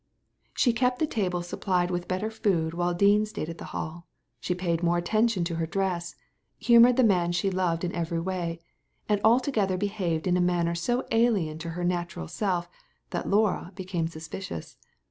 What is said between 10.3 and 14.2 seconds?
a manner so alien to her natural self that Laura became